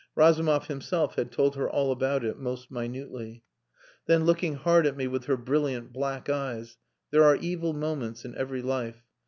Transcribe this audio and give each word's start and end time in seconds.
Razumov 0.15 0.65
himself 0.65 1.13
had 1.13 1.31
told 1.31 1.55
her 1.55 1.69
all 1.69 1.91
about 1.91 2.25
it, 2.25 2.39
most 2.39 2.71
minutely. 2.71 3.43
Then, 4.07 4.25
looking 4.25 4.55
hard 4.55 4.87
at 4.87 4.97
me 4.97 5.05
with 5.07 5.25
her 5.25 5.37
brilliant 5.37 5.93
black 5.93 6.27
eyes 6.27 6.79
"There 7.11 7.23
are 7.23 7.35
evil 7.35 7.73
moments 7.73 8.25
in 8.25 8.33
every 8.35 8.63
life. 8.63 9.03